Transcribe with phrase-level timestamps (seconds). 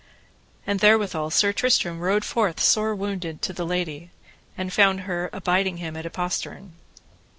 [0.65, 4.09] And therewithal Sir Tristram rode forth sore wounded to the lady,
[4.57, 6.73] and found her abiding him at a postern.